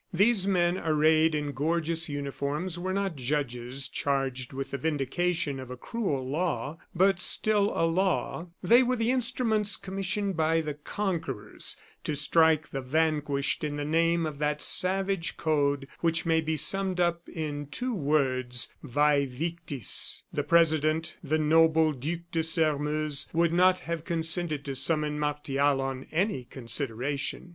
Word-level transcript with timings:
These 0.11 0.47
men 0.47 0.79
arrayed 0.79 1.35
in 1.35 1.51
gorgeous 1.51 2.09
uniforms 2.09 2.79
were 2.79 2.91
not 2.91 3.15
judges 3.15 3.87
charged 3.87 4.51
with 4.51 4.71
the 4.71 4.77
vindication 4.79 5.59
of 5.59 5.69
a 5.69 5.77
cruel 5.77 6.27
law, 6.27 6.79
but 6.95 7.21
still 7.21 7.71
a 7.75 7.85
law 7.85 8.47
they 8.63 8.81
were 8.81 8.95
the 8.95 9.11
instruments, 9.11 9.77
commissioned 9.77 10.35
by 10.35 10.59
the 10.61 10.73
conquerors, 10.73 11.77
to 12.03 12.15
strike 12.15 12.69
the 12.69 12.81
vanquished 12.81 13.63
in 13.63 13.75
the 13.75 13.85
name 13.85 14.25
of 14.25 14.39
that 14.39 14.59
savage 14.59 15.37
code 15.37 15.87
which 15.99 16.25
may 16.25 16.41
be 16.41 16.57
summed 16.57 16.99
up 16.99 17.29
in 17.29 17.67
two 17.67 17.93
words: 17.93 18.69
"vae 18.81 19.27
victis." 19.27 20.23
The 20.33 20.41
president, 20.43 21.15
the 21.23 21.37
noble 21.37 21.93
Duc 21.93 22.21
de 22.31 22.43
Sairmeuse, 22.43 23.27
would 23.33 23.53
not 23.53 23.81
have 23.81 24.03
consented 24.03 24.65
to 24.65 24.73
summon 24.73 25.19
Martial 25.19 25.79
on 25.79 26.07
any 26.11 26.45
consideration. 26.45 27.49